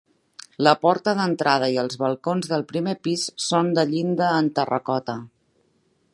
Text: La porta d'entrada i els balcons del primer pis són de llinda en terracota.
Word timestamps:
La 0.67 0.71
porta 0.85 1.13
d'entrada 1.19 1.67
i 1.75 1.77
els 1.81 1.99
balcons 2.05 2.51
del 2.55 2.65
primer 2.73 2.97
pis 3.09 3.29
són 3.49 3.73
de 3.81 3.85
llinda 3.93 4.35
en 4.41 4.53
terracota. 4.59 5.21